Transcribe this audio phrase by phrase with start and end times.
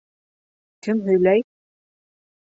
[0.87, 1.45] Кем һөйләй?